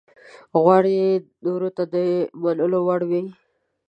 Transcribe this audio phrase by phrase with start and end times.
[0.61, 0.97] غواړي
[1.45, 1.95] نورو ته د
[2.41, 3.23] منلو وړ وي.